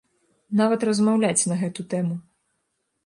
Нават 0.61 0.85
размаўляць 0.89 1.47
на 1.53 1.59
гэту 1.65 1.81
тэму. 1.93 2.15